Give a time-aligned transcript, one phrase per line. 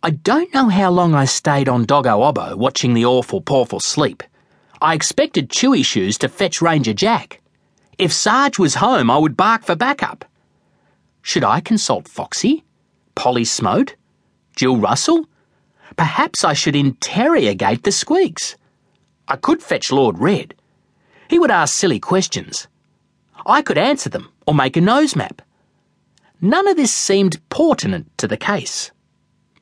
[0.00, 4.22] I don't know how long I stayed on Doggo Obbo watching the awful Pawful sleep.
[4.80, 7.40] I expected Chewy Shoes to fetch Ranger Jack.
[7.98, 10.24] If Sarge was home, I would bark for backup.
[11.20, 12.62] Should I consult Foxie?
[13.16, 13.96] Polly Smote?
[14.54, 15.26] Jill Russell?
[15.96, 18.54] Perhaps I should interrogate the squeaks.
[19.26, 20.54] I could fetch Lord Red.
[21.28, 22.68] He would ask silly questions.
[23.44, 25.42] I could answer them or make a nose map.
[26.40, 28.92] None of this seemed pertinent to the case.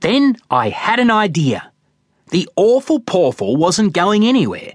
[0.00, 1.70] Then I had an idea.
[2.30, 4.72] The awful Pawful wasn't going anywhere.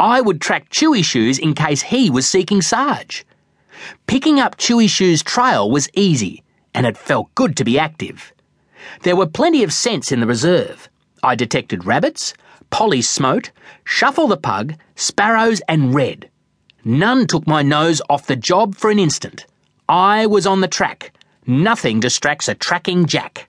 [0.00, 3.24] I would track Chewy Shoes in case he was seeking Sarge.
[4.06, 6.42] Picking up Chewy Shoes' trail was easy,
[6.74, 8.32] and it felt good to be active.
[9.02, 10.88] There were plenty of scents in the reserve.
[11.22, 12.34] I detected rabbits,
[12.70, 13.52] Polly Smote,
[13.84, 16.28] Shuffle the Pug, Sparrows, and Red.
[16.84, 19.46] None took my nose off the job for an instant.
[19.88, 21.12] I was on the track.
[21.46, 23.48] Nothing distracts a tracking jack.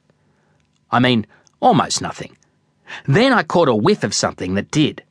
[0.92, 1.26] I mean,
[1.60, 2.38] almost nothing.
[3.06, 5.04] Then I caught a whiff of something that did.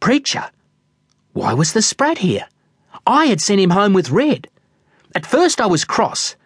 [0.00, 0.50] Preacher.
[1.32, 2.48] Why was the sprat here?
[3.06, 4.48] I had sent him home with Red.
[5.14, 6.36] At first I was cross.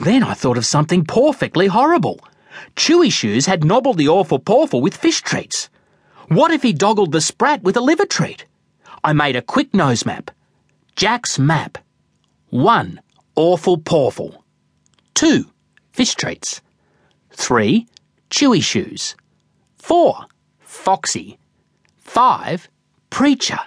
[0.00, 2.20] Then I thought of something perfectly horrible.
[2.74, 5.68] Chewy Shoes had nobbled the awful Pawful with fish treats.
[6.28, 8.46] What if he doggled the sprat with a liver treat?
[9.04, 10.30] I made a quick nose map.
[10.96, 11.78] Jack's map.
[12.48, 13.00] One,
[13.36, 14.44] awful Pawful.
[15.14, 15.50] Two,
[15.92, 16.60] fish treats.
[17.30, 17.86] Three,
[18.30, 19.16] Chewy Shoes.
[19.76, 20.26] Four,
[20.60, 21.38] Foxie.
[21.98, 22.68] Five,
[23.10, 23.58] Preacher.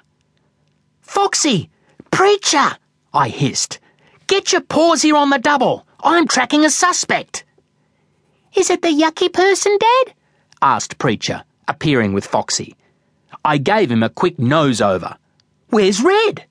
[1.02, 1.70] Foxie!
[2.11, 2.78] Preacher!
[3.14, 3.80] I hissed.
[4.28, 5.86] Get your paws here on the double.
[6.03, 7.44] I'm tracking a suspect.
[8.55, 10.14] Is it the yucky person, Dad?
[10.61, 12.75] asked Preacher, appearing with Foxie.
[13.45, 15.17] I gave him a quick nose over.
[15.70, 16.45] Where's Red?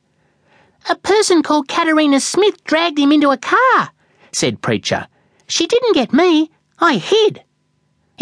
[0.89, 3.91] A person called Katerina Smith dragged him into a car,
[4.33, 5.09] said Preacher.
[5.47, 6.51] She didn't get me.
[6.79, 7.43] I hid.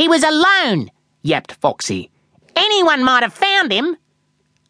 [0.01, 2.11] He was alone, yapped Foxie.
[2.57, 3.99] Anyone might have found him.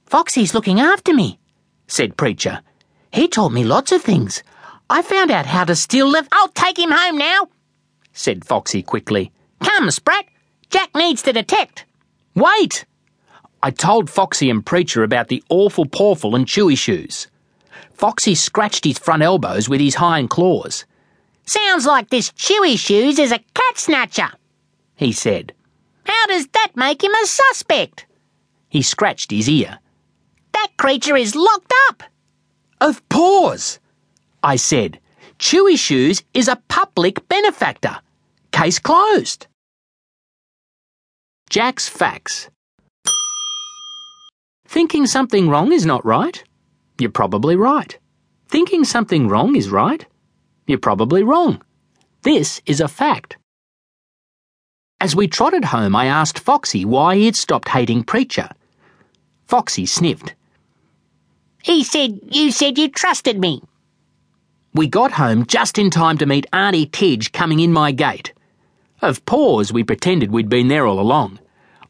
[0.05, 1.39] Foxie's looking after me,
[1.87, 2.63] said Preacher.
[3.13, 4.43] He taught me lots of things.
[4.91, 6.27] I found out how to steal the.
[6.33, 7.47] I'll take him home now,
[8.13, 9.31] said Foxie quickly.
[9.63, 10.27] Come, Sprat.
[10.69, 11.85] Jack needs to detect.
[12.35, 12.85] Wait!
[13.63, 17.29] I told Foxie and Preacher about the awful Pawful and Chewy Shoes.
[17.93, 20.87] Foxie scratched his front elbows with his hind claws.
[21.47, 24.31] Sounds like this Chewy Shoes is a cat snatcher,
[25.01, 25.55] he said.
[26.05, 28.05] How does that make him a suspect?
[28.69, 29.79] He scratched his ear.
[30.53, 32.03] That creature is locked up.
[32.83, 33.81] Of paws,
[34.43, 35.01] I said.
[35.39, 37.97] Chewy Shoes is a public benefactor.
[38.53, 39.47] Case closed.
[41.49, 42.51] Jack's facts.
[44.69, 46.45] Thinking something wrong is not right?
[46.99, 47.99] You're probably right.
[48.49, 50.05] Thinking something wrong is right?
[50.67, 51.63] You're probably wrong.
[52.23, 53.39] This is a fact.
[55.01, 58.51] As we trotted home, I asked Foxie why he had stopped hating Preacher.
[59.49, 60.35] Foxie sniffed.
[61.63, 63.63] He said you said you trusted me.
[64.75, 68.33] We got home just in time to meet Auntie Tidge coming in my gate.
[69.01, 71.39] Of paws, we pretended we'd been there all along.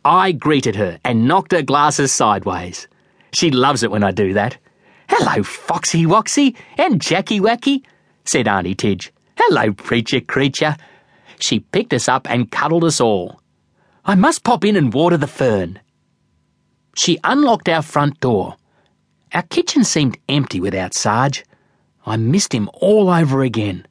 [0.04, 2.86] I greeted her and knocked her glasses sideways.
[3.32, 4.56] She loves it when I do that.
[5.08, 7.82] Hello, Foxy Woxy and Jacky Wacky,
[8.24, 9.12] said Auntie Tidge.
[9.36, 10.76] Hello, preacher creature.
[11.42, 13.40] She picked us up and cuddled us all.
[14.04, 15.80] I must pop in and water the fern.
[16.96, 18.56] She unlocked our front door.
[19.32, 21.44] Our kitchen seemed empty without Sarge.
[22.04, 23.86] I missed him all over again.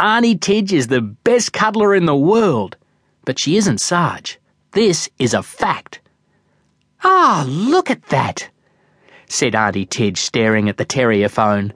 [0.00, 2.76] Auntie Tidge is the best cuddler in the world,
[3.24, 4.40] but she isn't Sarge.
[4.72, 6.00] This is a fact.
[7.04, 8.50] Ah, look at that,
[9.26, 11.72] said Auntie Tidge, staring at the terrier phone.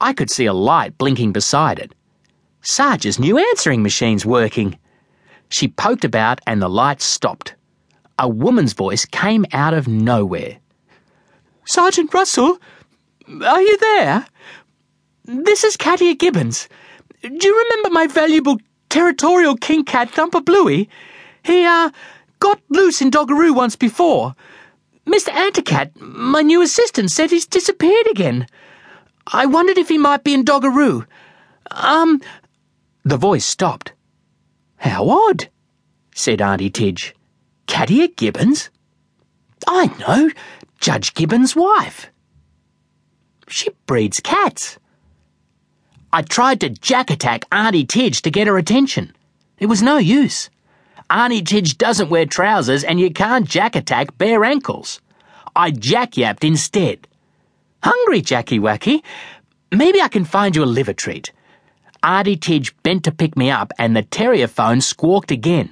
[0.00, 1.94] I could see a light blinking beside it.
[2.62, 4.78] Sarge's new answering machine's working.
[5.48, 7.54] She poked about and the light stopped.
[8.18, 10.58] A woman's voice came out of nowhere.
[11.64, 12.58] Sergeant Russell,
[13.44, 14.26] are you there?
[15.24, 16.68] This is Katia Gibbons.
[17.22, 20.88] Do you remember my valuable territorial king cat Thumper Bluey?
[21.42, 21.90] He, uh,
[22.40, 24.34] got loose in Doggeroo once before.
[25.06, 25.28] Mr.
[25.28, 28.46] Anticat, my new assistant, said he's disappeared again.
[29.26, 31.06] I wondered if he might be in Doggeroo.
[31.70, 32.20] Um,
[33.04, 33.92] the voice stopped.
[34.76, 35.48] How odd,
[36.14, 37.14] said Auntie Tidge.
[37.66, 38.70] Katia Gibbons?
[39.66, 40.30] I know,
[40.80, 42.10] Judge Gibbons' wife.
[43.48, 44.78] She breeds cats.
[46.12, 49.14] I tried to jack attack Auntie Tidge to get her attention.
[49.58, 50.50] It was no use.
[51.08, 55.00] Auntie Tidge doesn't wear trousers and you can't jack attack bare ankles.
[55.54, 57.06] I jack yapped instead.
[57.82, 59.02] Hungry, Jacky Wacky?
[59.72, 61.32] Maybe I can find you a liver treat.
[62.02, 65.68] Auntie Tidge bent to pick me up and the terrier phone squawked again.